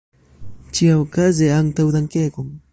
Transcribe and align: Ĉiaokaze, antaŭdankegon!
Ĉiaokaze, 0.79 1.53
antaŭdankegon! 1.59 2.53